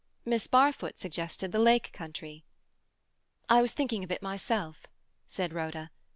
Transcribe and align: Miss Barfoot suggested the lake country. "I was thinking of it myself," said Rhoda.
Miss 0.25 0.47
Barfoot 0.47 0.97
suggested 0.97 1.51
the 1.51 1.59
lake 1.59 1.91
country. 1.93 2.43
"I 3.49 3.61
was 3.61 3.73
thinking 3.73 4.03
of 4.03 4.11
it 4.11 4.23
myself," 4.23 4.87
said 5.27 5.53
Rhoda. 5.53 5.91